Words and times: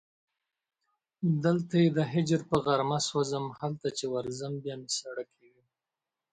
دلته 1.45 1.73
یې 1.83 1.89
د 1.97 1.99
هجر 2.13 2.41
په 2.49 2.57
غارمه 2.63 2.99
سوځم 3.09 3.45
هلته 3.59 3.87
چې 3.97 4.05
ورځم 4.15 4.53
بیا 4.63 4.75
مې 4.81 4.89
ساړه 4.97 5.23
کېږي 5.33 5.63